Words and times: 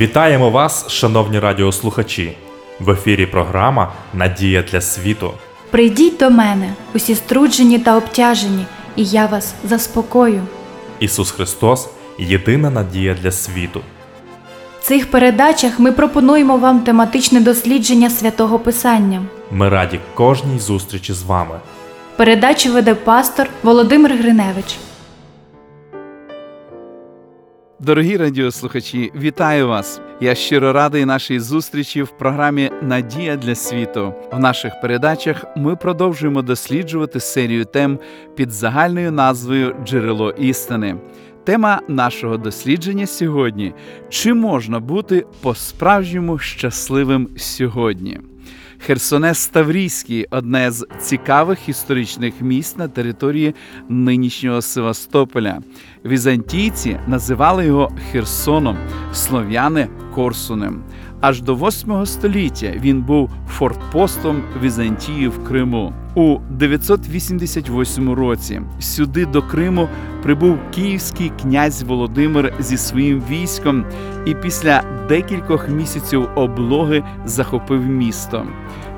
Вітаємо 0.00 0.50
вас, 0.50 0.88
шановні 0.88 1.38
радіослухачі! 1.38 2.36
В 2.80 2.90
ефірі 2.90 3.26
програма 3.26 3.92
Надія 4.14 4.62
для 4.62 4.80
світу. 4.80 5.32
Прийдіть 5.70 6.16
до 6.16 6.30
мене, 6.30 6.74
усі 6.94 7.14
струджені 7.14 7.78
та 7.78 7.96
обтяжені, 7.96 8.66
і 8.96 9.04
я 9.04 9.26
вас 9.26 9.54
заспокою. 9.64 10.42
Ісус 11.00 11.30
Христос 11.30 11.88
єдина 12.18 12.70
надія 12.70 13.16
для 13.22 13.32
світу. 13.32 13.80
В 14.80 14.84
цих 14.84 15.10
передачах 15.10 15.78
ми 15.78 15.92
пропонуємо 15.92 16.56
вам 16.56 16.80
тематичне 16.80 17.40
дослідження 17.40 18.10
святого 18.10 18.58
Писання. 18.58 19.22
Ми 19.50 19.68
раді 19.68 20.00
кожній 20.14 20.58
зустрічі 20.58 21.12
з 21.12 21.22
вами. 21.22 21.60
Передачу 22.16 22.72
веде 22.72 22.94
пастор 22.94 23.48
Володимир 23.62 24.16
Гриневич. 24.16 24.76
Дорогі 27.82 28.16
радіослухачі, 28.16 29.12
вітаю 29.14 29.68
вас! 29.68 30.00
Я 30.20 30.34
щиро 30.34 30.72
радий 30.72 31.04
нашій 31.04 31.40
зустрічі 31.40 32.02
в 32.02 32.10
програмі 32.10 32.70
Надія 32.82 33.36
для 33.36 33.54
світу. 33.54 34.14
В 34.32 34.38
наших 34.38 34.80
передачах 34.80 35.44
ми 35.56 35.76
продовжуємо 35.76 36.42
досліджувати 36.42 37.20
серію 37.20 37.64
тем 37.64 37.98
під 38.34 38.50
загальною 38.50 39.12
назвою 39.12 39.76
Джерело 39.84 40.30
істини. 40.30 40.96
Тема 41.44 41.80
нашого 41.88 42.36
дослідження 42.36 43.06
сьогодні: 43.06 43.74
чи 44.08 44.34
можна 44.34 44.80
бути 44.80 45.26
по-справжньому 45.42 46.38
щасливим 46.38 47.28
сьогодні? 47.36 48.20
Херсонес 48.86 49.46
Таврійський 49.46 50.26
одне 50.30 50.70
з 50.70 50.86
цікавих 51.00 51.68
історичних 51.68 52.34
місць 52.40 52.76
на 52.76 52.88
території 52.88 53.54
нинішнього 53.88 54.62
Севастополя. 54.62 55.60
Візантійці 56.04 57.00
називали 57.06 57.66
його 57.66 57.92
Херсоном, 58.12 58.76
слов'яни 59.12 59.88
Корсунем. 60.14 60.82
Аж 61.20 61.42
до 61.42 61.54
8 61.54 62.06
століття 62.06 62.72
він 62.76 63.02
був 63.02 63.30
фортпостом 63.48 64.42
Візантії 64.62 65.28
в 65.28 65.44
Криму. 65.44 65.92
У 66.14 66.38
988 66.50 68.12
році 68.12 68.60
сюди 68.80 69.26
до 69.26 69.42
Криму 69.42 69.88
прибув 70.22 70.58
київський 70.74 71.32
князь 71.42 71.82
Володимир 71.82 72.54
зі 72.60 72.76
своїм 72.76 73.22
військом 73.30 73.84
і 74.26 74.34
після 74.34 74.82
декількох 75.08 75.68
місяців 75.68 76.28
облоги 76.34 77.02
захопив 77.24 77.86
місто. 77.86 78.46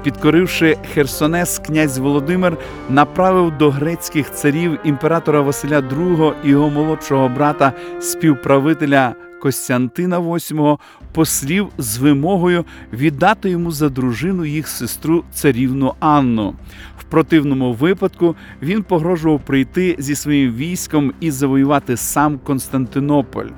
Підкоривши 0.02 0.76
Херсонес, 0.94 1.58
князь 1.58 1.98
Володимир 1.98 2.56
направив 2.90 3.58
до 3.58 3.70
грецьких 3.70 4.32
царів 4.32 4.78
імператора 4.84 5.40
Василя 5.40 5.80
II 5.80 6.32
і 6.44 6.48
його 6.48 6.70
молодшого 6.70 7.28
брата 7.28 7.72
співправителя 8.00 9.14
Костянтина 9.42 10.20
VIII 10.20 10.78
послів 11.12 11.68
з 11.78 11.98
вимогою 11.98 12.64
віддати 12.92 13.50
йому 13.50 13.70
за 13.70 13.88
дружину 13.88 14.44
їх 14.44 14.68
сестру 14.68 15.24
царівну 15.32 15.94
Анну. 16.00 16.54
В 16.98 17.04
противному 17.04 17.72
випадку 17.72 18.36
він 18.62 18.82
погрожував 18.82 19.40
прийти 19.44 19.96
зі 19.98 20.14
своїм 20.14 20.52
військом 20.52 21.12
і 21.20 21.30
завоювати 21.30 21.96
сам 21.96 22.38
Константинополь. 22.38 23.48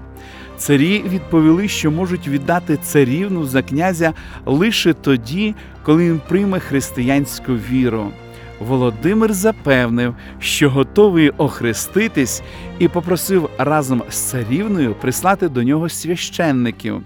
Царі 0.57 1.05
відповіли, 1.09 1.69
що 1.69 1.91
можуть 1.91 2.29
віддати 2.29 2.77
царівну 2.77 3.47
за 3.47 3.63
князя 3.63 4.13
лише 4.47 4.93
тоді, 4.93 5.55
коли 5.83 6.11
він 6.11 6.21
прийме 6.29 6.61
християнську 6.61 7.53
віру. 7.53 8.13
Володимир 8.69 9.33
запевнив, 9.33 10.15
що 10.39 10.71
готовий 10.71 11.31
охреститись, 11.31 12.43
і 12.79 12.89
попросив 12.89 13.51
разом 13.59 14.03
з 14.11 14.17
царівною 14.17 14.95
прислати 14.95 15.49
до 15.49 15.63
нього 15.63 15.89
священників. 15.89 17.03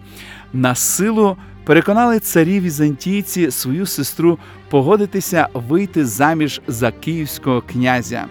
На 0.52 0.74
силу 0.74 1.36
переконали 1.64 2.18
царі 2.18 2.60
візантійці 2.60 3.50
свою 3.50 3.86
сестру 3.86 4.38
погодитися 4.70 5.48
вийти 5.54 6.06
заміж 6.06 6.60
за 6.66 6.90
київського 6.90 7.60
князя. 7.60 8.24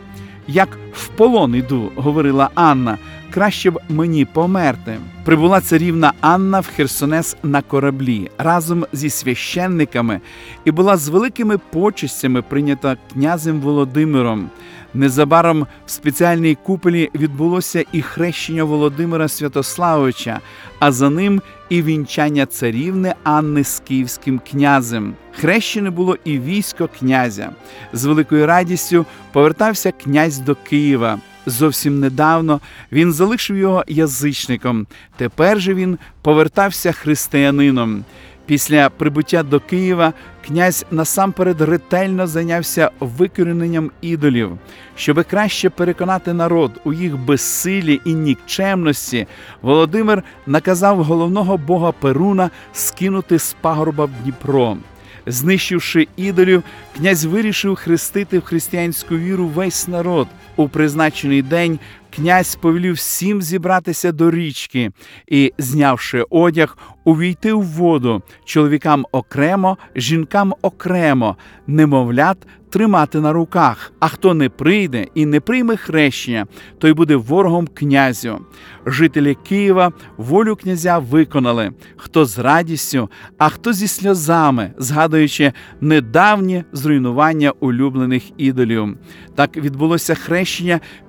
Як 0.47 0.77
в 0.93 1.07
полон 1.07 1.55
іду, 1.55 1.91
говорила 1.95 2.49
Анна, 2.55 2.97
краще 3.37 3.71
б 3.71 3.79
мені 3.89 4.25
померти. 4.25 4.97
Прибула 5.23 5.61
царівна 5.61 6.13
Анна 6.21 6.59
в 6.59 6.67
Херсонес 6.67 7.37
на 7.43 7.61
кораблі 7.61 8.31
разом 8.37 8.85
зі 8.93 9.09
священниками 9.09 10.21
і 10.65 10.71
була 10.71 10.97
з 10.97 11.09
великими 11.09 11.57
почестями 11.57 12.41
прийнята 12.41 12.97
князем 13.13 13.59
Володимиром. 13.59 14.49
Незабаром 14.93 15.67
в 15.85 15.91
спеціальній 15.91 16.57
куполі 16.63 17.09
відбулося 17.15 17.83
і 17.91 18.01
хрещення 18.01 18.63
Володимира 18.63 19.27
Святославовича, 19.27 20.39
а 20.79 20.91
за 20.91 21.09
ним 21.09 21.41
і 21.69 21.81
вінчання 21.81 22.45
царівни 22.45 23.13
Анни 23.23 23.63
з 23.63 23.79
київським 23.87 24.41
князем. 24.51 25.13
Хрещене 25.31 25.89
було 25.89 26.17
і 26.23 26.39
військо 26.39 26.89
князя. 26.99 27.49
З 27.93 28.05
великою 28.05 28.45
радістю 28.45 29.05
повертався 29.31 29.91
князь 29.91 30.39
до 30.39 30.55
Києва. 30.55 31.19
Зовсім 31.47 31.99
недавно 31.99 32.59
він 32.91 33.13
залишив 33.13 33.57
його 33.57 33.83
язичником. 33.87 34.87
Тепер 35.17 35.61
же 35.61 35.73
він 35.73 35.97
повертався 36.21 36.91
християнином. 36.91 38.03
Після 38.45 38.89
прибуття 38.89 39.43
до 39.43 39.59
Києва 39.59 40.13
князь 40.45 40.85
насамперед 40.91 41.61
ретельно 41.61 42.27
зайнявся 42.27 42.91
викорененням 42.99 43.91
ідолів, 44.01 44.51
щоби 44.95 45.23
краще 45.23 45.69
переконати 45.69 46.33
народ 46.33 46.71
у 46.83 46.93
їх 46.93 47.17
безсилі 47.17 48.01
і 48.05 48.13
нікчемності. 48.13 49.27
Володимир 49.61 50.23
наказав 50.45 51.03
головного 51.03 51.57
бога 51.57 51.91
Перуна 51.91 52.49
скинути 52.73 53.39
з 53.39 53.55
пагорба 53.61 54.05
в 54.05 54.09
Дніпро. 54.23 54.77
Знищивши 55.25 56.07
ідолів, 56.17 56.63
князь 56.97 57.25
вирішив 57.25 57.75
хрестити 57.75 58.39
в 58.39 58.43
християнську 58.43 59.17
віру 59.17 59.47
весь 59.47 59.87
народ. 59.87 60.27
У 60.57 60.69
призначений 60.69 61.41
день 61.41 61.79
князь 62.15 62.55
повелів 62.55 62.93
всім 62.93 63.41
зібратися 63.41 64.11
до 64.11 64.31
річки 64.31 64.91
і, 65.27 65.53
знявши 65.57 66.25
одяг, 66.29 66.77
увійти 67.03 67.53
в 67.53 67.63
воду 67.63 68.21
чоловікам 68.45 69.05
окремо, 69.11 69.77
жінкам 69.95 70.53
окремо, 70.61 71.37
немовлят 71.67 72.37
тримати 72.69 73.19
на 73.19 73.33
руках. 73.33 73.91
А 73.99 74.07
хто 74.07 74.33
не 74.33 74.49
прийде 74.49 75.07
і 75.15 75.25
не 75.25 75.39
прийме 75.39 75.75
хрещення, 75.75 76.45
той 76.79 76.93
буде 76.93 77.15
ворогом 77.15 77.67
князю. 77.73 78.39
Жителі 78.85 79.37
Києва 79.47 79.91
волю 80.17 80.55
князя 80.55 80.97
виконали 80.97 81.71
хто 81.97 82.25
з 82.25 82.39
радістю, 82.39 83.09
а 83.37 83.49
хто 83.49 83.73
зі 83.73 83.87
сльозами, 83.87 84.71
згадуючи 84.77 85.53
недавнє 85.81 86.63
зруйнування 86.71 87.53
улюблених 87.59 88.23
ідолів. 88.37 88.97
Так 89.35 89.57
відбулося 89.57 90.15
хрещення 90.15 90.46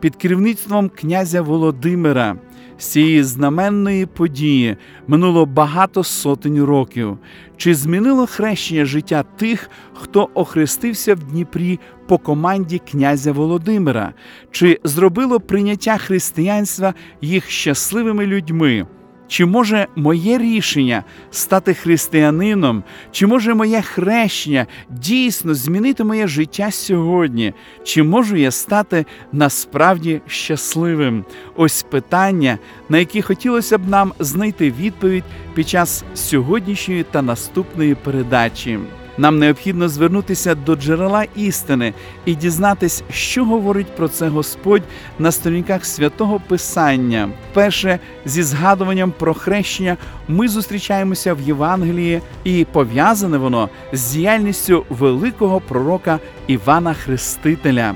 під 0.01 0.17
керівництвом 0.17 0.89
князя 0.89 1.43
Володимира. 1.43 2.37
З 2.79 2.87
цієї 2.87 3.23
знаменної 3.23 4.07
події 4.07 4.77
минуло 5.07 5.47
багато 5.47 6.05
сотень 6.05 6.63
років. 6.63 7.19
Чи 7.57 7.75
змінило 7.75 8.27
хрещення 8.27 8.85
життя 8.85 9.25
тих, 9.37 9.71
хто 9.93 10.29
охрестився 10.35 11.15
в 11.15 11.19
Дніпрі 11.19 11.81
по 12.07 12.19
команді 12.19 12.81
князя 12.91 13.33
Володимира? 13.33 14.13
Чи 14.51 14.81
зробило 14.85 15.41
прийняття 15.41 15.97
християнства 15.97 16.95
їх 17.21 17.51
щасливими 17.51 18.27
людьми? 18.27 18.87
Чи 19.29 19.45
може 19.45 19.87
моє 19.97 20.39
рішення 20.39 21.05
стати 21.31 21.75
християнином, 21.75 22.83
чи 23.13 23.27
може 23.27 23.55
моє 23.55 23.83
хрещення 23.83 24.67
дійсно 24.91 25.55
змінити 25.55 26.05
моє 26.05 26.27
життя 26.27 26.71
сьогодні? 26.71 27.55
Чи 27.85 28.03
можу 28.03 28.37
я 28.37 28.51
стати 28.51 29.07
насправді 29.33 30.21
щасливим? 30.27 31.25
Ось 31.57 31.83
питання, 31.83 32.59
на 32.89 32.99
які 32.99 33.23
хотілося 33.23 33.79
б 33.79 33.89
нам 33.89 34.13
знайти 34.19 34.71
відповідь 34.71 35.25
під 35.55 35.69
час 35.69 36.05
сьогоднішньої 36.15 37.03
та 37.03 37.23
наступної 37.23 37.95
передачі. 37.95 38.79
Нам 39.19 39.39
необхідно 39.39 39.89
звернутися 39.89 40.55
до 40.55 40.77
джерела 40.77 41.25
істини 41.37 41.95
і 42.25 42.35
дізнатись, 42.35 43.03
що 43.13 43.45
говорить 43.45 43.97
про 43.97 44.09
це 44.09 44.29
Господь 44.29 44.83
на 45.19 45.33
сторінках 45.33 45.85
святого 45.85 46.41
Писання. 46.49 47.29
Перше, 47.53 47.99
зі 48.25 48.43
згадуванням 48.43 49.13
про 49.19 49.35
хрещення, 49.35 49.97
ми 50.29 50.49
зустрічаємося 50.49 51.35
в 51.35 51.41
Євангелії, 51.41 52.21
і 52.45 52.67
пов'язане 52.73 53.39
воно 53.39 53.69
з 53.93 54.13
діяльністю 54.13 54.85
великого 54.89 55.61
пророка 55.61 56.19
Івана 56.47 56.95
Хрестителя. 56.95 57.95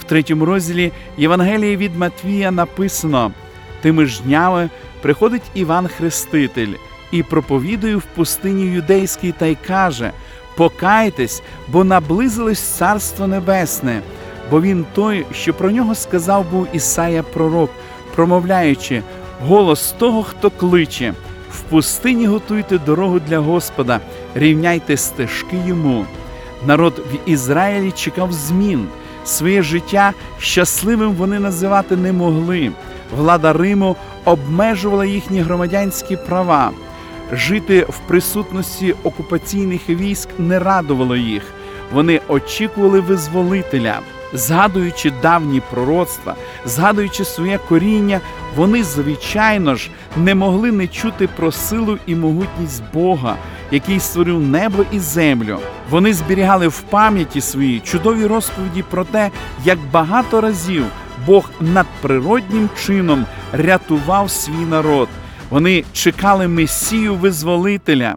В 0.00 0.04
третьому 0.04 0.44
розділі 0.44 0.92
Євангелії 1.18 1.76
від 1.76 1.96
Матвія 1.96 2.50
написано: 2.50 3.32
тими 3.80 4.06
ж 4.06 4.22
днями 4.22 4.70
приходить 5.02 5.42
Іван 5.54 5.88
Хреститель 5.88 6.74
і 7.12 7.22
проповідує 7.22 7.96
в 7.96 8.02
пустині 8.02 8.62
юдейській 8.62 9.32
та 9.32 9.46
й 9.46 9.56
каже. 9.66 10.12
Покайтесь, 10.56 11.42
бо 11.68 11.84
наблизилось 11.84 12.60
Царство 12.60 13.26
Небесне, 13.26 14.02
бо 14.50 14.60
він 14.60 14.84
той, 14.94 15.26
що 15.32 15.54
про 15.54 15.70
нього 15.70 15.94
сказав 15.94 16.50
був 16.50 16.66
Ісая 16.72 17.22
Пророк, 17.22 17.70
промовляючи 18.14 19.02
голос 19.46 19.94
того, 19.98 20.22
хто 20.22 20.50
кличе: 20.50 21.14
В 21.52 21.60
пустині 21.60 22.26
готуйте 22.26 22.78
дорогу 22.78 23.20
для 23.20 23.38
Господа, 23.38 24.00
рівняйте 24.34 24.96
стежки 24.96 25.56
йому. 25.66 26.06
Народ 26.66 27.02
в 27.12 27.30
Ізраїлі 27.30 27.90
чекав 27.90 28.32
змін. 28.32 28.86
Своє 29.24 29.62
життя 29.62 30.12
щасливим 30.38 31.12
вони 31.12 31.38
називати 31.38 31.96
не 31.96 32.12
могли. 32.12 32.72
Влада 33.16 33.52
Риму 33.52 33.96
обмежувала 34.24 35.04
їхні 35.04 35.40
громадянські 35.40 36.16
права. 36.16 36.70
Жити 37.32 37.86
в 37.88 37.98
присутності 37.98 38.94
окупаційних 39.02 39.88
військ 39.88 40.28
не 40.38 40.58
радувало 40.58 41.16
їх. 41.16 41.42
Вони 41.92 42.20
очікували 42.28 43.00
визволителя. 43.00 43.98
Згадуючи 44.34 45.12
давні 45.22 45.62
пророцтва, 45.70 46.34
згадуючи 46.64 47.24
своє 47.24 47.58
коріння, 47.68 48.20
вони, 48.56 48.84
звичайно 48.84 49.74
ж, 49.74 49.90
не 50.16 50.34
могли 50.34 50.72
не 50.72 50.88
чути 50.88 51.28
про 51.36 51.52
силу 51.52 51.98
і 52.06 52.14
могутність 52.14 52.82
Бога, 52.92 53.36
який 53.70 54.00
створив 54.00 54.40
небо 54.40 54.84
і 54.92 54.98
землю. 54.98 55.58
Вони 55.90 56.14
зберігали 56.14 56.68
в 56.68 56.80
пам'яті 56.80 57.40
своїй 57.40 57.80
чудові 57.80 58.26
розповіді 58.26 58.84
про 58.90 59.04
те, 59.04 59.30
як 59.64 59.78
багато 59.92 60.40
разів 60.40 60.84
Бог 61.26 61.50
надприроднім 61.60 62.68
чином 62.86 63.26
рятував 63.52 64.30
свій 64.30 64.64
народ. 64.70 65.08
Вони 65.52 65.84
чекали 65.92 66.48
Месію 66.48 67.14
визволителя. 67.14 68.16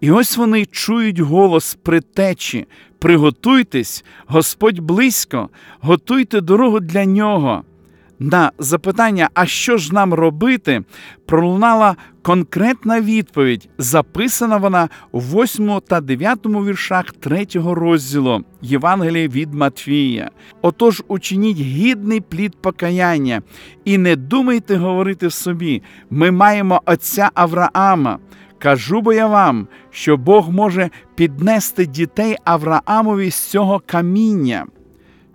І 0.00 0.10
ось 0.10 0.36
вони 0.36 0.66
чують 0.66 1.18
голос 1.18 1.74
притечі. 1.82 2.66
Приготуйтесь, 2.98 4.04
Господь 4.26 4.78
близько, 4.78 5.48
готуйте 5.80 6.40
дорогу 6.40 6.80
для 6.80 7.04
нього. 7.04 7.64
На 8.22 8.52
запитання, 8.58 9.28
а 9.34 9.46
що 9.46 9.76
ж 9.76 9.94
нам 9.94 10.14
робити, 10.14 10.82
пролунала 11.26 11.96
конкретна 12.22 13.00
відповідь, 13.00 13.68
записана 13.78 14.56
вона 14.56 14.88
в 15.12 15.42
8 15.42 15.80
та 15.88 16.00
9 16.00 16.38
віршах 16.46 17.04
3 17.04 17.46
розділу 17.54 18.44
Євангелія 18.62 19.28
від 19.28 19.54
Матвія. 19.54 20.30
Отож, 20.62 21.02
учиніть 21.08 21.56
гідний 21.56 22.20
плід 22.20 22.62
покаяння, 22.62 23.42
і 23.84 23.98
не 23.98 24.16
думайте 24.16 24.76
говорити 24.76 25.30
собі: 25.30 25.82
ми 26.10 26.30
маємо 26.30 26.82
отця 26.86 27.30
Авраама. 27.34 28.18
Кажу 28.58 29.00
бо 29.00 29.12
я 29.12 29.26
вам, 29.26 29.68
що 29.90 30.16
Бог 30.16 30.50
може 30.50 30.90
піднести 31.14 31.86
дітей 31.86 32.36
Авраамові 32.44 33.30
з 33.30 33.50
цього 33.50 33.82
каміння. 33.86 34.66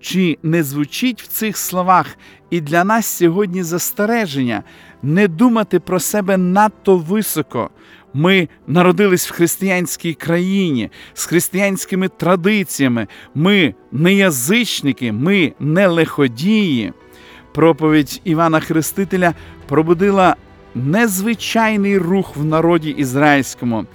Чи 0.05 0.37
не 0.43 0.63
звучить 0.63 1.21
в 1.21 1.27
цих 1.27 1.57
словах 1.57 2.17
і 2.49 2.61
для 2.61 2.83
нас 2.83 3.05
сьогодні 3.05 3.63
застереження 3.63 4.63
не 5.03 5.27
думати 5.27 5.79
про 5.79 5.99
себе 5.99 6.37
надто 6.37 6.97
високо? 6.97 7.69
Ми 8.13 8.49
народились 8.67 9.29
в 9.29 9.33
християнській 9.33 10.13
країні 10.13 10.89
з 11.13 11.25
християнськими 11.25 12.07
традиціями. 12.07 13.07
Ми 13.35 13.75
не 13.91 14.13
язичники, 14.13 15.11
ми 15.11 15.53
не 15.59 15.87
лиходії. 15.87 16.93
Проповідь 17.53 18.21
Івана 18.23 18.59
Хрестителя 18.59 19.33
пробудила 19.67 20.35
незвичайний 20.75 21.97
рух 21.97 22.37
в 22.37 22.45
народі 22.45 22.89
ізраїльському. 22.89 23.85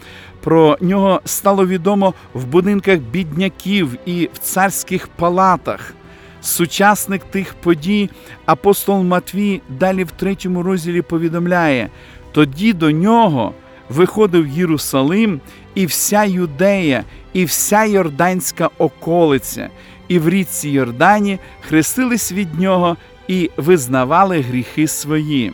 Про 0.40 0.78
нього 0.80 1.20
стало 1.24 1.66
відомо 1.66 2.14
в 2.34 2.44
будинках 2.44 2.98
бідняків 2.98 3.96
і 4.06 4.28
в 4.32 4.38
царських 4.38 5.08
палатах. 5.08 5.94
Сучасник 6.42 7.25
тих 7.25 7.54
подій, 7.54 8.10
апостол 8.46 9.02
Матвій 9.02 9.60
далі 9.69 10.04
в 10.04 10.10
третьому 10.10 10.62
розділі 10.62 11.02
повідомляє: 11.02 11.88
тоді 12.32 12.72
до 12.72 12.90
нього 12.90 13.54
виходив 13.88 14.48
Єрусалим 14.48 15.40
і 15.75 15.87
вся 15.87 16.25
Юдея, 16.25 17.04
і 17.32 17.44
вся 17.44 17.84
Йорданська 17.84 18.70
околиця, 18.78 19.69
і 20.08 20.19
в 20.19 20.28
річці 20.28 20.69
Йордані 20.69 21.38
хрестились 21.60 22.32
від 22.32 22.60
нього 22.60 22.96
і 23.28 23.50
визнавали 23.56 24.40
гріхи 24.40 24.88
свої. 24.88 25.52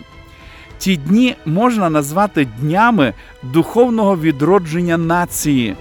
Ті 0.79 0.97
дні 0.97 1.35
можна 1.47 1.91
назвати 1.91 2.49
днями 2.61 3.13
духовного 3.43 4.17
відродження 4.17 4.97
нації. 4.97 5.77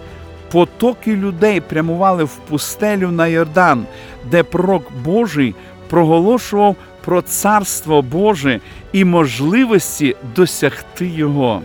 Потоки 0.55 1.09
людей 1.09 1.59
прямували 1.59 2.23
в 2.23 2.29
пустелю 2.49 3.11
на 3.11 3.27
Йордан, 3.27 3.85
де 4.31 4.43
пророк 4.43 4.83
Божий 5.03 5.55
проголошував 5.89 6.75
про 7.05 7.21
царство 7.21 8.01
Боже 8.01 8.59
і 8.93 9.05
можливості 9.05 10.15
досягти 10.35 11.07
його. 11.07 11.61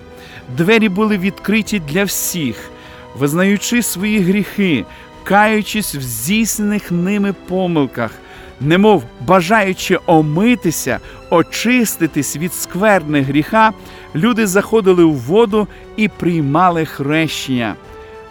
Двері 0.57 0.89
були 0.89 1.19
відкриті 1.19 1.83
для 1.89 2.05
всіх, 2.05 2.71
визнаючи 3.19 3.83
свої 3.83 4.19
гріхи, 4.19 4.85
каючись 5.25 5.95
в 5.95 6.01
здійснених 6.01 6.91
ними 6.91 7.35
помилках, 7.49 8.11
немов 8.61 9.05
бажаючи 9.21 9.99
омитися, 10.07 10.99
очиститись 11.31 12.37
від 12.37 12.55
скверни 12.55 13.23
гріха, 13.23 13.73
люди 14.15 14.47
заходили 14.47 15.05
в 15.05 15.17
воду 15.17 15.69
і 15.97 16.09
приймали 16.09 16.85
хрещення. 16.85 17.75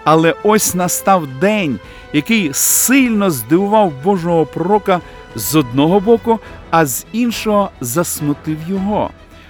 Але 0.03 0.35
ось 0.43 0.75
настав 0.75 1.27
день, 1.27 1.79
який 2.13 2.53
сильно 2.53 3.31
здивував 3.31 3.93
Божого 4.03 4.45
пророка 4.45 5.01
з 5.35 5.55
одного 5.55 5.99
боку, 5.99 6.39
а 6.69 6.85
з 6.85 7.05
іншого 7.11 7.69
засмутив 7.81 8.57
його. 8.67 9.09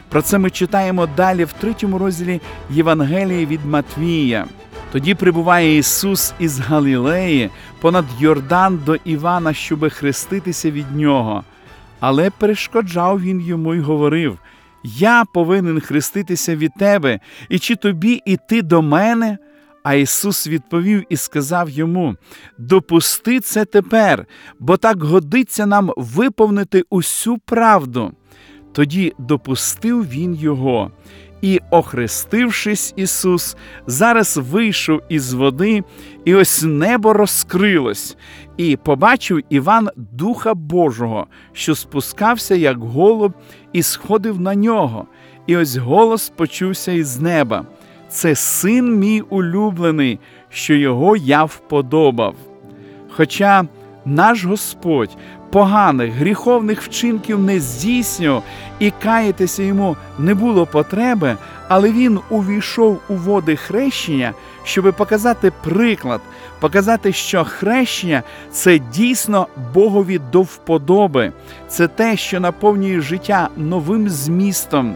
Про 0.10 0.22
це 0.22 0.38
ми 0.38 0.50
читаємо 0.50 1.08
далі 1.18 1.44
в 1.44 1.54
третьому 1.54 1.98
розділі 1.98 2.42
Євангелії 2.70 3.46
від 3.46 3.66
Матвія. 3.66 4.46
Тоді 4.92 5.16
прибуває 5.16 5.78
Ісус 5.78 6.34
із 6.40 6.60
Галілеї 6.60 7.50
понад 7.82 8.06
Йордан 8.20 8.80
до 8.86 8.96
Івана, 8.96 9.54
щоби 9.54 9.90
хреститися 9.90 10.72
від 10.72 10.96
нього. 10.96 11.44
Але 12.00 12.30
перешкоджав 12.30 13.22
він 13.22 13.42
йому 13.42 13.74
й 13.74 13.80
говорив: 13.80 14.38
Я 14.84 15.26
повинен 15.34 15.80
хреститися 15.80 16.56
від 16.56 16.72
тебе, 16.80 17.20
і 17.50 17.60
чи 17.60 17.76
тобі 17.76 18.22
іти 18.26 18.62
до 18.62 18.82
мене? 18.82 19.38
А 19.84 19.94
Ісус 19.94 20.48
відповів 20.48 21.04
і 21.10 21.18
сказав 21.18 21.70
йому: 21.70 22.16
Допусти 22.58 23.40
це 23.40 23.66
тепер, 23.66 24.26
бо 24.60 24.78
так 24.78 25.04
годиться 25.04 25.66
нам 25.66 25.92
виповнити 25.98 26.84
усю 26.90 27.38
правду. 27.38 28.12
Тоді 28.72 29.14
допустив 29.18 30.10
він 30.10 30.36
його. 30.36 30.92
І, 31.42 31.62
охрестившись, 31.70 32.94
Ісус, 32.96 33.56
зараз 33.88 34.38
вийшов 34.38 35.02
із 35.10 35.34
води, 35.34 35.84
і 36.26 36.36
ось 36.36 36.64
небо 36.64 37.14
розкрилось, 37.14 38.18
і 38.58 38.76
побачив 38.76 39.42
Іван 39.50 39.90
Духа 39.96 40.54
Божого, 40.54 41.28
що 41.54 41.76
спускався, 41.76 42.56
як 42.56 42.78
голуб, 42.78 43.34
і 43.74 43.84
сходив 43.84 44.42
на 44.42 44.56
нього. 44.56 45.08
І 45.48 45.58
ось 45.58 45.76
голос 45.76 46.30
почувся 46.30 46.92
із 46.92 47.20
неба. 47.20 47.66
Це 48.10 48.36
син 48.36 48.96
мій 48.96 49.22
улюблений, 49.22 50.20
що 50.50 50.74
його 50.74 51.16
я 51.16 51.44
вподобав. 51.44 52.36
Хоча 53.10 53.64
наш 54.06 54.46
Господь 54.46 55.18
поганих 55.52 56.14
гріховних 56.14 56.82
вчинків 56.82 57.40
не 57.40 57.60
здійснював 57.60 58.44
і 58.80 58.92
каятися 58.92 59.64
йому 59.64 59.96
не 60.20 60.34
було 60.34 60.66
потреби, 60.66 61.38
але 61.68 61.92
він 61.92 62.20
увійшов 62.30 63.00
у 63.10 63.16
води 63.16 63.56
хрещення, 63.56 64.34
щоб 64.64 64.94
показати 64.94 65.52
приклад, 65.64 66.22
показати, 66.60 67.14
що 67.14 67.44
хрещення 67.44 68.24
це 68.52 68.80
дійсно 68.80 69.48
Богові 69.74 70.20
до 70.32 70.42
вподоби, 70.42 71.32
це 71.68 71.88
те, 71.88 72.18
що 72.18 72.40
наповнює 72.40 73.02
життя 73.02 73.50
новим 73.58 74.10
змістом. 74.10 74.96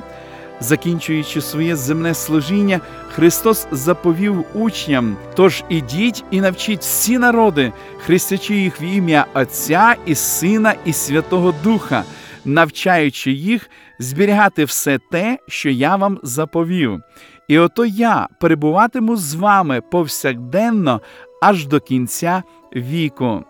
Закінчуючи 0.63 1.41
своє 1.41 1.75
земне 1.75 2.13
служіння, 2.13 2.79
Христос 3.12 3.67
заповів 3.72 4.46
учням: 4.53 5.17
тож 5.36 5.63
ідіть 5.70 6.24
і 6.32 6.41
навчіть 6.41 6.79
всі 6.79 7.17
народи, 7.17 7.74
хрестячи 8.05 8.55
їх 8.55 8.82
в 8.82 8.84
ім'я 8.84 9.25
Отця 9.34 9.96
і 10.05 10.15
Сина 10.15 10.74
і 10.86 10.93
Святого 10.93 11.53
Духа, 11.63 12.03
навчаючи 12.46 13.32
їх 13.32 13.70
зберігати 14.00 14.65
все 14.65 15.00
те, 15.12 15.38
що 15.48 15.70
я 15.70 15.96
вам 15.96 16.20
заповів. 16.24 17.01
І 17.48 17.60
ото 17.60 17.86
я 17.86 18.27
перебуватиму 18.39 19.15
з 19.15 19.36
вами 19.36 19.82
повсякденно 19.82 21.01
аж 21.41 21.67
до 21.67 21.79
кінця 21.79 22.43
віку. 22.75 23.43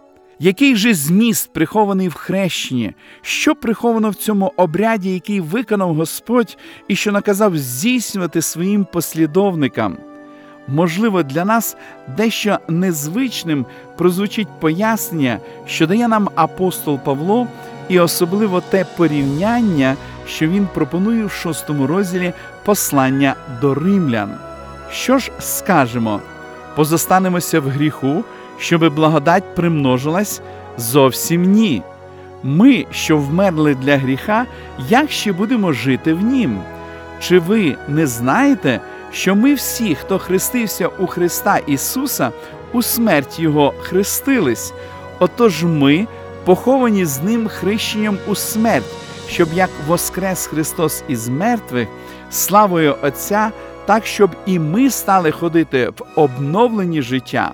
Який 0.43 0.75
же 0.75 0.93
зміст 0.93 1.53
прихований 1.53 2.07
в 2.07 2.13
хрещенні? 2.13 2.93
Що 3.21 3.55
приховано 3.55 4.09
в 4.09 4.15
цьому 4.15 4.53
обряді, 4.57 5.13
який 5.13 5.39
виконав 5.39 5.95
Господь 5.95 6.57
і 6.87 6.95
що 6.95 7.11
наказав 7.11 7.57
здійснювати 7.57 8.41
своїм 8.41 8.85
послідовникам? 8.85 9.97
Можливо, 10.67 11.23
для 11.23 11.45
нас 11.45 11.77
дещо 12.17 12.59
незвичним 12.67 13.65
прозвучить 13.97 14.47
пояснення, 14.59 15.39
що 15.67 15.87
дає 15.87 16.07
нам 16.07 16.29
апостол 16.35 16.99
Павло, 16.99 17.47
і 17.89 17.99
особливо 17.99 18.61
те 18.61 18.85
порівняння, 18.97 19.95
що 20.27 20.47
він 20.47 20.67
пропонує 20.73 21.25
в 21.25 21.31
шостому 21.31 21.87
розділі 21.87 22.33
послання 22.65 23.35
до 23.61 23.73
римлян. 23.73 24.37
Що 24.91 25.17
ж 25.17 25.31
скажемо? 25.39 26.19
Позостанемося 26.75 27.59
в 27.59 27.69
гріху, 27.69 28.23
щоби 28.59 28.89
благодать 28.89 29.55
примножилась? 29.55 30.41
Зовсім 30.77 31.41
ні. 31.41 31.81
Ми, 32.43 32.85
що 32.91 33.17
вмерли 33.17 33.75
для 33.75 33.97
гріха, 33.97 34.45
як 34.89 35.11
ще 35.11 35.33
будемо 35.33 35.73
жити 35.73 36.13
в 36.13 36.21
нім? 36.21 36.59
Чи 37.21 37.39
ви 37.39 37.75
не 37.87 38.07
знаєте, 38.07 38.79
що 39.11 39.35
ми 39.35 39.53
всі, 39.53 39.95
хто 39.95 40.19
хрестився 40.19 40.87
у 40.87 41.07
Христа 41.07 41.57
Ісуса, 41.57 42.31
у 42.73 42.81
смерть 42.81 43.39
Його 43.39 43.73
хрестились? 43.81 44.73
Отож 45.19 45.63
ми, 45.63 46.07
поховані 46.45 47.05
з 47.05 47.21
Ним 47.21 47.47
хрещенням 47.47 48.17
у 48.27 48.35
смерть, 48.35 48.93
щоб 49.29 49.47
як 49.53 49.69
воскрес 49.87 50.47
Христос 50.47 51.03
із 51.07 51.29
мертвих, 51.29 51.87
славою 52.31 52.95
Отця, 53.01 53.51
так 53.85 54.05
щоб 54.05 54.29
і 54.45 54.59
ми 54.59 54.89
стали 54.89 55.31
ходити 55.31 55.89
в 55.89 56.19
обновленні 56.19 57.01
життя. 57.01 57.51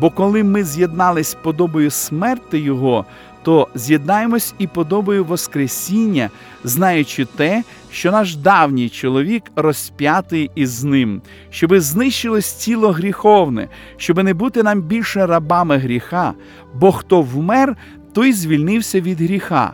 Бо 0.00 0.10
коли 0.10 0.44
ми 0.44 0.64
з'єднались 0.64 1.36
подобою 1.42 1.90
смерти 1.90 2.58
Його, 2.58 3.04
то 3.42 3.68
з'єднаємось 3.74 4.54
і 4.58 4.66
подобою 4.66 5.24
Воскресіння, 5.24 6.30
знаючи 6.64 7.24
те, 7.24 7.62
що 7.90 8.10
наш 8.10 8.36
давній 8.36 8.88
чоловік 8.88 9.42
розп'ятий 9.56 10.50
із 10.54 10.84
ним, 10.84 11.22
щоби 11.50 11.80
знищилось 11.80 12.52
тіло 12.52 12.92
гріховне, 12.92 13.68
щоби 13.96 14.22
не 14.22 14.34
бути 14.34 14.62
нам 14.62 14.82
більше 14.82 15.26
рабами 15.26 15.76
гріха, 15.76 16.34
бо 16.74 16.92
хто 16.92 17.22
вмер, 17.22 17.76
той 18.12 18.32
звільнився 18.32 19.00
від 19.00 19.20
гріха. 19.20 19.72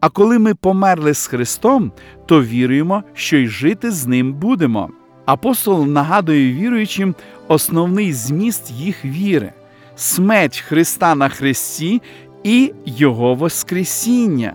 А 0.00 0.08
коли 0.08 0.38
ми 0.38 0.54
померли 0.54 1.14
з 1.14 1.26
Христом, 1.26 1.92
то 2.26 2.42
віруємо, 2.42 3.02
що 3.14 3.36
й 3.36 3.46
жити 3.46 3.90
з 3.90 4.06
ним 4.06 4.32
будемо. 4.32 4.90
Апостол 5.26 5.86
нагадує 5.86 6.52
віруючим 6.52 7.14
основний 7.48 8.12
зміст 8.12 8.70
їх 8.70 9.04
віри 9.04 9.52
смерть 9.96 10.58
Христа 10.58 11.14
на 11.14 11.28
Христі 11.28 12.02
і 12.44 12.72
Його 12.86 13.34
Воскресіння. 13.34 14.52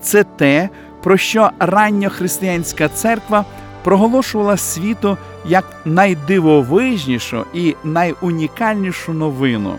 Це 0.00 0.24
те, 0.24 0.68
про 1.02 1.16
що 1.16 1.50
ранньохристиянська 1.58 2.88
церква 2.88 3.44
проголошувала 3.82 4.56
світу 4.56 5.16
як 5.46 5.64
найдивовижнішу 5.84 7.44
і 7.54 7.74
найунікальнішу 7.84 9.12
новину. 9.12 9.74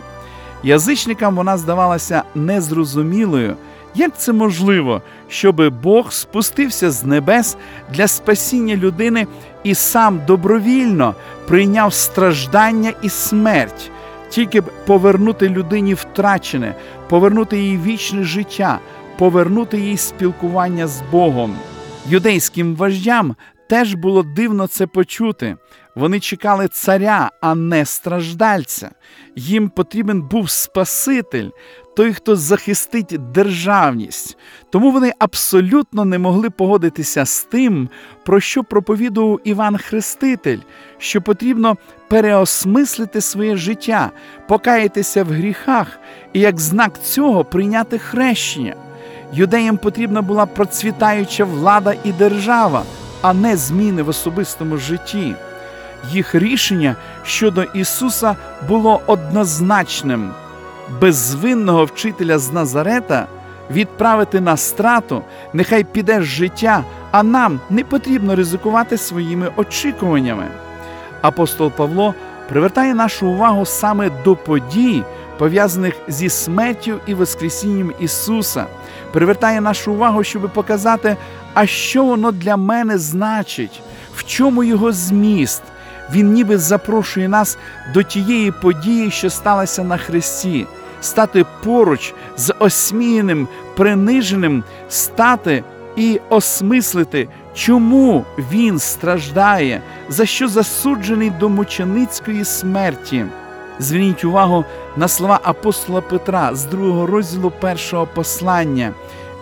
Язичникам 0.63 1.36
вона 1.36 1.57
здавалася 1.57 2.24
незрозумілою. 2.36 3.55
Як 3.95 4.17
це 4.17 4.34
можливо, 4.34 5.01
щоби 5.29 5.69
Бог 5.69 6.12
спустився 6.12 6.91
з 6.91 7.03
небес 7.03 7.57
для 7.93 8.07
спасіння 8.07 8.75
людини 8.75 9.27
і 9.63 9.75
сам 9.75 10.22
добровільно 10.27 11.15
прийняв 11.48 11.93
страждання 11.93 12.93
і 13.01 13.10
смерть, 13.10 13.91
тільки 14.36 14.62
б 14.62 14.72
повернути 14.86 15.50
людині 15.50 15.94
втрачене, 15.94 16.75
повернути 17.10 17.58
їй 17.58 17.77
вічне 17.77 18.24
життя, 18.24 18.80
повернути 19.18 19.80
їй 19.80 19.98
спілкування 19.98 20.88
з 20.88 21.01
Богом. 21.12 21.56
Юдейським 22.10 22.75
вождям 22.75 23.36
теж 23.70 23.94
було 23.94 24.24
дивно 24.24 24.68
це 24.68 24.88
почути. 24.88 25.56
Вони 25.96 26.20
чекали 26.20 26.68
царя, 26.68 27.32
а 27.42 27.56
не 27.56 27.86
страждальця. 27.86 28.92
Їм 29.36 29.70
потрібен 29.70 30.22
був 30.22 30.50
Спаситель, 30.50 31.50
той, 31.96 32.14
хто 32.14 32.36
захистить 32.36 33.32
державність. 33.32 34.38
Тому 34.70 34.92
вони 34.92 35.12
абсолютно 35.20 36.06
не 36.06 36.20
могли 36.20 36.50
погодитися 36.50 37.25
з 37.25 37.44
тим, 37.44 37.90
про 38.25 38.40
що 38.40 38.64
проповідував 38.64 39.40
Іван 39.44 39.78
Хреститель, 39.78 40.60
що 40.98 41.22
потрібно 41.22 41.78
переосмислити 42.08 43.22
своє 43.22 43.56
життя, 43.56 44.12
покаятися 44.48 45.24
в 45.24 45.28
гріхах 45.28 46.00
і 46.34 46.40
як 46.40 46.60
знак 46.60 47.04
цього 47.04 47.46
прийняти 47.46 47.98
хрещення. 47.98 48.75
Юдеям 49.34 49.78
потрібна 49.78 50.22
була 50.22 50.46
процвітаюча 50.46 51.46
влада 51.46 51.96
і 52.04 52.12
держава, 52.12 52.84
а 53.22 53.34
не 53.34 53.58
зміни 53.58 54.04
в 54.04 54.10
особистому 54.10 54.78
житті. 54.78 55.36
Їх 56.12 56.36
рішення 56.36 56.96
щодо 57.24 57.64
Ісуса 57.64 58.36
було 58.68 59.02
однозначним 59.08 60.32
безвинного 61.02 61.86
вчителя 61.86 62.40
з 62.40 62.52
Назарета 62.52 63.28
відправити 63.72 64.42
на 64.42 64.58
страту, 64.58 65.22
нехай 65.54 65.84
піде 65.84 66.22
з 66.22 66.24
життя, 66.24 66.84
а 67.12 67.24
нам 67.24 67.60
не 67.70 67.84
потрібно 67.84 68.36
ризикувати 68.36 68.98
своїми 68.98 69.52
очікуваннями. 69.58 70.48
Апостол 71.22 71.72
Павло 71.72 72.14
привертає 72.50 72.94
нашу 72.94 73.28
увагу 73.28 73.66
саме 73.66 74.10
до 74.24 74.36
подій, 74.36 75.04
пов'язаних 75.38 75.96
зі 76.08 76.30
смертю 76.30 77.00
і 77.08 77.14
Воскресінням 77.14 77.92
Ісуса, 78.00 78.66
привертає 79.12 79.62
нашу 79.62 79.94
увагу, 79.94 80.24
щоб 80.24 80.54
показати, 80.54 81.18
а 81.54 81.66
що 81.66 82.06
воно 82.06 82.32
для 82.32 82.58
мене 82.58 82.98
значить, 82.98 83.82
в 84.16 84.24
чому 84.24 84.64
його 84.64 84.92
зміст. 84.92 85.62
Він 86.12 86.34
ніби 86.34 86.58
запрошує 86.58 87.30
нас 87.30 87.58
до 87.94 88.04
тієї 88.04 88.52
події, 88.52 89.12
що 89.12 89.30
сталася 89.30 89.84
на 89.84 89.98
Христі, 89.98 90.68
стати 91.02 91.46
поруч 91.64 92.14
з 92.38 92.54
осміяним, 92.60 93.48
приниженим, 93.76 94.64
стати 94.90 95.64
і 95.96 96.20
осмислити, 96.30 97.28
чому 97.54 98.26
він 98.52 98.80
страждає, 98.80 99.82
за 100.10 100.26
що 100.26 100.48
засуджений 100.48 101.30
до 101.30 101.50
мученицької 101.50 102.46
смерті. 102.46 103.26
Зверніть 103.80 104.24
увагу 104.24 104.66
на 104.98 105.08
слова 105.08 105.40
апостола 105.44 106.02
Петра 106.02 106.56
з 106.56 106.66
другого 106.66 107.06
розділу 107.06 107.52
першого 107.60 108.08
послання. 108.14 108.92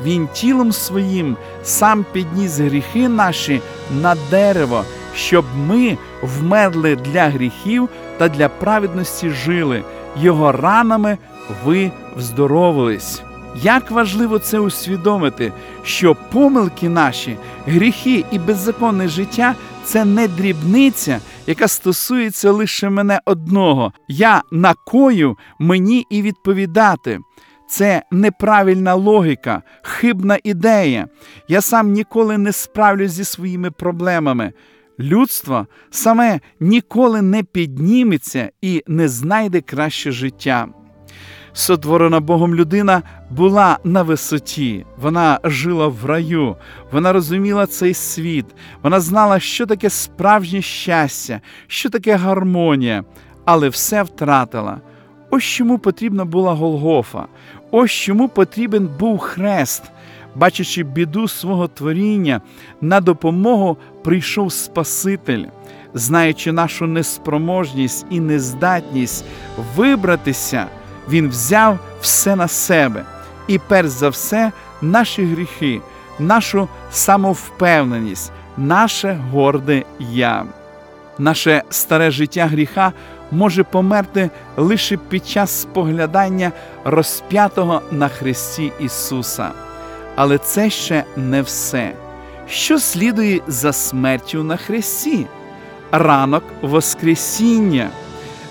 Він 0.04 0.28
тілом 0.34 0.72
своїм 0.72 1.38
сам 1.64 2.06
підніс 2.12 2.60
гріхи 2.60 3.10
наші 3.10 3.62
на 4.02 4.16
дерево, 4.30 4.86
щоб 5.16 5.46
ми 5.68 5.98
вмерли 6.22 6.96
для 6.96 7.30
гріхів 7.30 7.90
та 8.18 8.30
для 8.30 8.50
праведності 8.50 9.30
жили. 9.30 9.84
Його 10.22 10.52
ранами 10.52 11.18
ви 11.66 11.92
вздоровились. 12.18 13.22
Як 13.62 13.92
важливо 13.92 14.40
це 14.40 14.60
усвідомити, 14.60 15.52
що 15.84 16.16
помилки 16.32 16.90
наші, 16.90 17.38
гріхи 17.68 18.26
і 18.32 18.40
беззаконне 18.40 19.08
життя 19.08 19.56
це 19.84 20.06
не 20.06 20.28
дрібниця, 20.28 21.20
яка 21.48 21.68
стосується 21.68 22.52
лише 22.52 22.90
мене 22.90 23.20
одного. 23.26 23.94
Я 24.08 24.42
накою 24.52 25.38
мені 25.60 26.06
і 26.10 26.22
відповідати. 26.22 27.20
Це 27.70 28.04
неправильна 28.12 28.96
логіка, 28.96 29.62
хибна 29.82 30.38
ідея. 30.44 31.08
Я 31.48 31.62
сам 31.62 31.92
ніколи 31.92 32.38
не 32.38 32.52
справлюсь 32.52 33.12
зі 33.12 33.24
своїми 33.24 33.72
проблемами. 33.72 34.52
Людство 35.00 35.68
саме 35.92 36.40
ніколи 36.60 37.22
не 37.22 37.44
підніметься 37.44 38.52
і 38.62 38.84
не 38.88 39.08
знайде 39.08 39.62
краще 39.62 40.12
життя. 40.12 40.68
Сотворена 41.54 42.20
Богом 42.20 42.56
людина 42.56 43.02
була 43.30 43.80
на 43.84 44.04
висоті, 44.04 44.86
вона 44.98 45.40
жила 45.44 45.88
в 45.88 46.06
раю, 46.06 46.56
вона 46.92 47.14
розуміла 47.14 47.66
цей 47.66 47.94
світ, 47.94 48.46
вона 48.84 49.00
знала, 49.00 49.40
що 49.40 49.66
таке 49.66 49.90
справжнє 49.90 50.62
щастя, 50.62 51.42
що 51.68 51.90
таке 51.90 52.16
гармонія, 52.16 53.04
але 53.46 53.70
все 53.70 54.04
втратила. 54.04 54.82
Ось 55.30 55.44
чому 55.44 55.80
потрібна 55.80 56.26
була 56.26 56.54
Голгофа, 56.54 57.26
ось 57.72 57.92
чому 57.92 58.30
потрібен 58.30 58.90
був 59.00 59.20
хрест. 59.20 59.84
Бачачи 60.36 60.84
біду 60.84 61.28
свого 61.28 61.68
творіння, 61.68 62.42
на 62.82 63.02
допомогу 63.02 63.78
прийшов 64.04 64.54
Спаситель, 64.54 65.46
знаючи 65.94 66.52
нашу 66.52 66.88
неспроможність 66.88 68.06
і 68.10 68.20
нездатність 68.20 69.26
вибратися, 69.76 70.66
Він 71.10 71.30
взяв 71.30 71.80
все 72.02 72.36
на 72.36 72.48
себе 72.48 73.04
і, 73.48 73.60
перш 73.68 73.88
за 73.88 74.10
все, 74.10 74.52
наші 74.82 75.26
гріхи, 75.26 75.82
нашу 76.20 76.68
самовпевненість, 76.92 78.32
наше 78.58 79.20
горде 79.32 79.84
я. 80.00 80.46
Наше 81.18 81.64
старе 81.70 82.12
життя 82.12 82.46
гріха 82.46 82.94
може 83.32 83.64
померти 83.64 84.30
лише 84.58 84.98
під 84.98 85.28
час 85.28 85.62
споглядання 85.62 86.52
розп'ятого 86.86 87.82
на 87.92 88.08
Христі 88.08 88.72
Ісуса. 88.80 89.52
Але 90.16 90.38
це 90.38 90.70
ще 90.70 91.04
не 91.18 91.42
все. 91.42 91.96
Що 92.48 92.80
слідує 92.80 93.42
за 93.48 93.74
смертю 93.74 94.44
на 94.44 94.58
Христі? 94.58 95.28
Ранок 95.92 96.44
Воскресіння. 96.62 97.90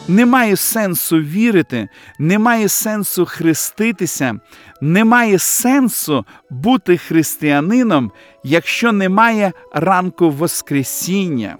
немає 0.08 0.56
сенсу 0.56 1.16
вірити, 1.16 1.88
немає 2.18 2.68
сенсу 2.68 3.24
хреститися, 3.26 4.34
немає 4.80 5.38
сенсу 5.38 6.24
бути 6.50 6.96
християнином, 6.96 8.12
якщо 8.44 8.92
немає 8.92 9.52
ранку 9.72 10.30
Воскресіння. 10.30 11.56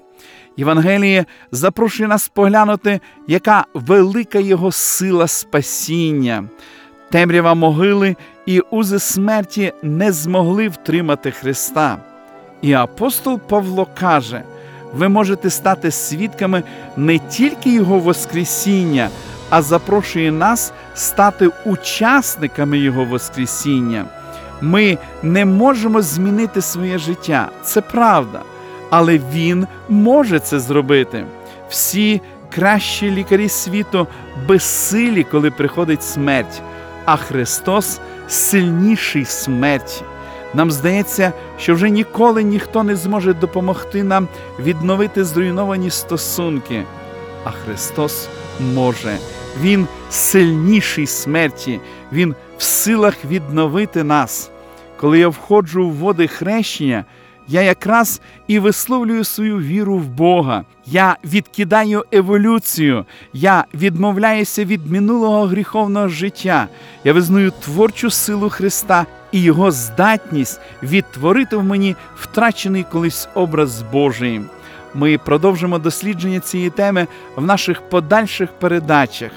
Євангеліє 0.56 1.24
запрошує 1.52 2.08
нас 2.08 2.28
поглянути, 2.28 3.00
яка 3.28 3.64
велика 3.74 4.38
його 4.38 4.72
сила 4.72 5.26
спасіння. 5.28 6.44
Темрява 7.12 7.54
могили 7.54 8.16
і 8.46 8.60
узи 8.60 8.98
смерті 8.98 9.72
не 9.82 10.12
змогли 10.12 10.68
втримати 10.68 11.30
Христа. 11.30 11.96
І 12.62 12.72
апостол 12.72 13.38
Павло 13.38 13.86
каже: 14.00 14.42
ви 14.94 15.08
можете 15.08 15.50
стати 15.50 15.90
свідками 15.90 16.62
не 16.96 17.18
тільки 17.18 17.74
Його 17.74 17.98
Воскресіння, 17.98 19.08
а 19.50 19.62
запрошує 19.62 20.32
нас 20.32 20.72
стати 20.94 21.50
учасниками 21.64 22.78
Його 22.78 23.04
Воскресіння. 23.04 24.04
Ми 24.60 24.98
не 25.22 25.44
можемо 25.44 26.02
змінити 26.02 26.62
своє 26.62 26.98
життя, 26.98 27.48
це 27.62 27.80
правда, 27.80 28.40
але 28.90 29.20
Він 29.34 29.66
може 29.88 30.38
це 30.38 30.60
зробити. 30.60 31.24
Всі 31.68 32.20
кращі 32.54 33.10
лікарі 33.10 33.48
світу 33.48 34.06
безсилі, 34.48 35.24
коли 35.24 35.50
приходить 35.50 36.02
смерть, 36.02 36.62
а 37.04 37.16
Христос 37.16 38.00
сильніший 38.28 39.24
смерті. 39.24 40.02
Нам 40.54 40.70
здається, 40.70 41.32
що 41.58 41.74
вже 41.74 41.90
ніколи 41.90 42.42
ніхто 42.42 42.82
не 42.82 42.96
зможе 42.96 43.34
допомогти 43.34 44.02
нам 44.02 44.28
відновити 44.58 45.24
зруйновані 45.24 45.90
стосунки. 45.90 46.84
А 47.44 47.50
Христос 47.50 48.28
може. 48.74 49.16
Він 49.60 49.86
сильніший 50.10 51.06
смерті, 51.06 51.80
Він 52.12 52.34
в 52.58 52.62
силах 52.62 53.14
відновити 53.24 54.04
нас. 54.04 54.50
Коли 54.96 55.18
я 55.18 55.28
входжу 55.28 55.88
в 55.88 55.94
води 55.94 56.28
хрещення, 56.28 57.04
я 57.48 57.62
якраз 57.62 58.20
і 58.46 58.58
висловлюю 58.58 59.24
свою 59.24 59.58
віру 59.58 59.98
в 59.98 60.06
Бога. 60.06 60.64
Я 60.86 61.16
відкидаю 61.24 62.04
еволюцію, 62.12 63.04
я 63.32 63.64
відмовляюся 63.74 64.64
від 64.64 64.90
минулого 64.90 65.46
гріховного 65.46 66.08
життя. 66.08 66.68
Я 67.04 67.12
визнаю 67.12 67.50
творчу 67.50 68.10
силу 68.10 68.48
Христа 68.50 69.06
і 69.32 69.42
Його 69.42 69.70
здатність 69.70 70.60
відтворити 70.82 71.56
в 71.56 71.64
мені 71.64 71.96
втрачений 72.16 72.84
колись 72.92 73.28
образ 73.34 73.82
Божий. 73.92 74.40
Ми 74.94 75.18
продовжимо 75.18 75.78
дослідження 75.78 76.40
цієї 76.40 76.70
теми 76.70 77.06
в 77.36 77.44
наших 77.46 77.80
подальших 77.88 78.52
передачах. 78.52 79.30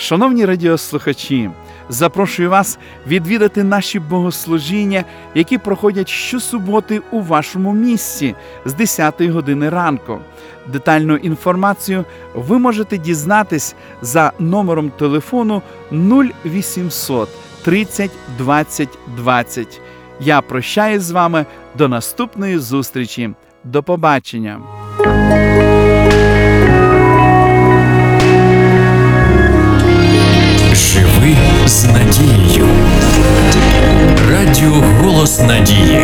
Шановні 0.00 0.44
радіослухачі, 0.44 1.50
запрошую 1.88 2.50
вас 2.50 2.78
відвідати 3.06 3.64
наші 3.64 3.98
богослужіння, 3.98 5.04
які 5.34 5.58
проходять 5.58 6.08
щосуботи 6.08 7.00
у 7.10 7.20
вашому 7.20 7.72
місці 7.72 8.34
з 8.64 8.74
10 8.74 9.22
години 9.22 9.68
ранку. 9.68 10.18
Детальну 10.66 11.16
інформацію 11.16 12.04
ви 12.34 12.58
можете 12.58 12.98
дізнатись 12.98 13.74
за 14.02 14.32
номером 14.38 14.90
телефону 14.90 15.62
0800 15.92 17.28
30 17.62 18.10
20 18.38 18.88
20. 19.16 19.80
Я 20.20 20.40
прощаюсь 20.40 21.02
з 21.02 21.10
вами 21.10 21.46
до 21.78 21.88
наступної 21.88 22.58
зустрічі. 22.58 23.30
До 23.64 23.82
побачення! 23.82 24.60
Радіо 34.60 34.84
Голос 35.02 35.40
Надії. 35.40 36.00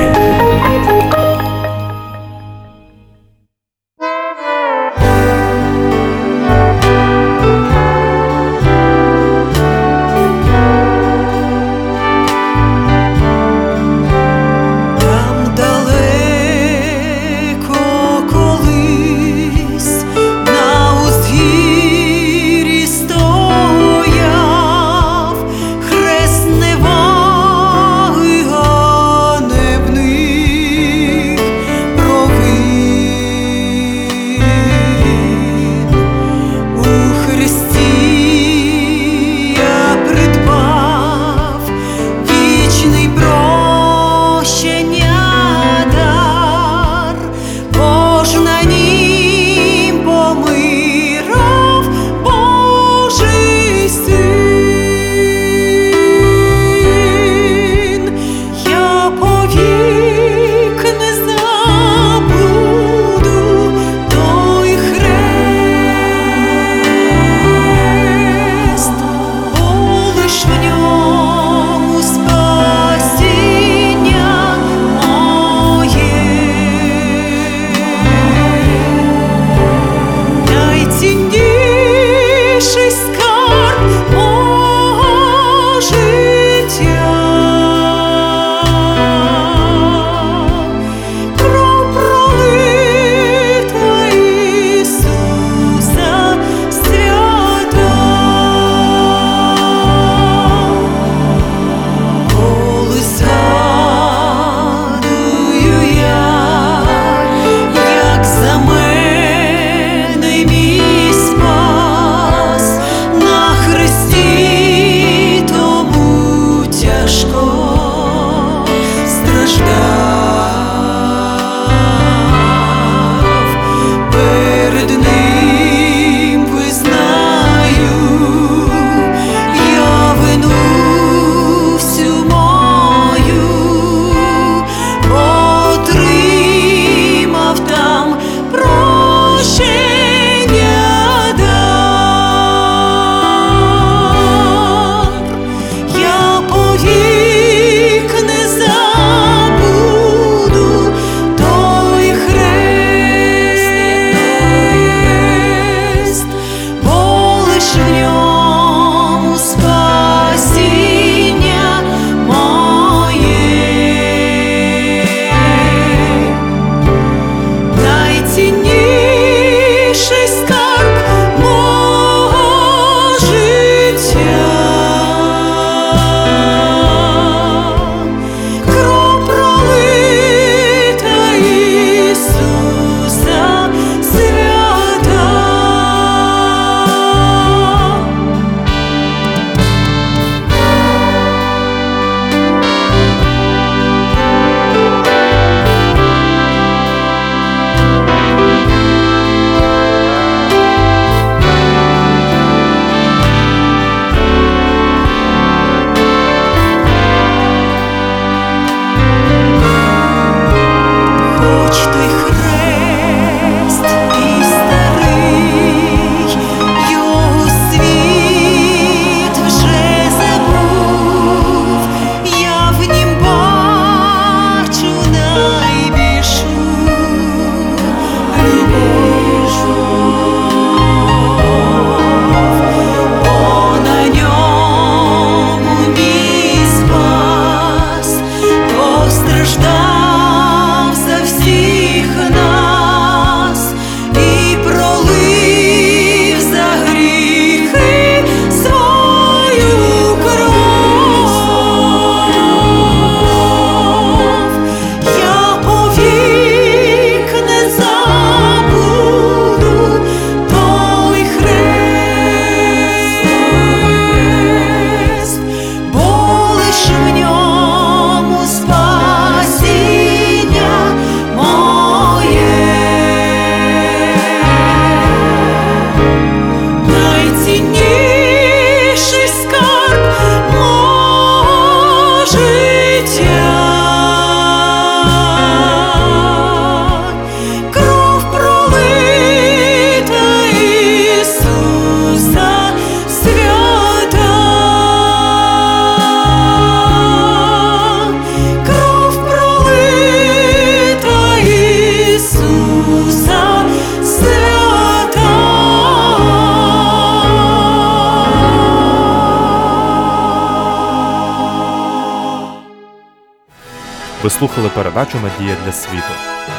Ви 314.26 314.30
слухали 314.30 314.68
передачу 314.74 315.18
Надія 315.22 315.56
для 315.64 315.72
світу. 315.72 316.12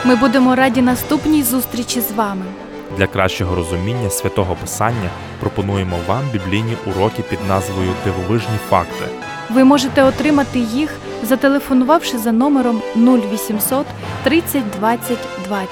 Ми 0.05 0.15
будемо 0.15 0.55
раді 0.55 0.81
наступній 0.81 1.43
зустрічі 1.43 2.01
з 2.01 2.11
вами. 2.11 2.45
Для 2.97 3.07
кращого 3.07 3.55
розуміння 3.55 4.09
святого 4.09 4.55
Писання 4.55 5.09
пропонуємо 5.39 5.97
вам 6.07 6.21
біблійні 6.33 6.77
уроки 6.85 7.23
під 7.23 7.39
назвою 7.47 7.89
Дивовижні 8.05 8.57
факти. 8.69 9.05
Ви 9.49 9.63
можете 9.63 10.03
отримати 10.03 10.59
їх, 10.59 10.89
зателефонувавши 11.23 12.17
за 12.17 12.31
номером 12.31 12.81
0800 12.95 13.85
30 14.23 14.63
20 14.79 15.17
20. 15.47 15.69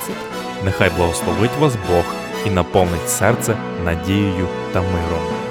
Нехай 0.66 0.92
благословить 0.98 1.58
вас 1.60 1.74
Бог 1.90 2.04
і 2.46 2.50
наповнить 2.50 3.10
серце 3.10 3.58
надією 3.86 4.48
та 4.74 4.80
миром. 4.82 5.45